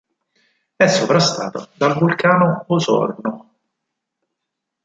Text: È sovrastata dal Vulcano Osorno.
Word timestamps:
È 0.75 0.87
sovrastata 0.87 1.69
dal 1.75 1.93
Vulcano 1.95 2.63
Osorno. 2.69 3.53